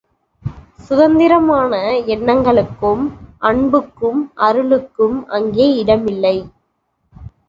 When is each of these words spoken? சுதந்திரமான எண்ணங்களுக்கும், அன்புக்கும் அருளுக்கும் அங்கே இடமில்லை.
சுதந்திரமான 0.85 1.73
எண்ணங்களுக்கும், 2.05 3.03
அன்புக்கும் 3.41 4.21
அருளுக்கும் 4.47 5.27
அங்கே 5.29 5.67
இடமில்லை. 5.75 6.35